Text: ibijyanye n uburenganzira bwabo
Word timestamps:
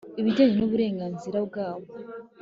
ibijyanye 0.19 0.53
n 0.57 0.61
uburenganzira 0.67 1.37
bwabo 1.47 1.87